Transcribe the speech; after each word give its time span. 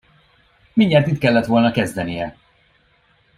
Mindjárt 0.73 1.07
itt 1.07 1.17
kellett 1.17 1.45
volna 1.45 1.71
kezdenie. 1.71 2.37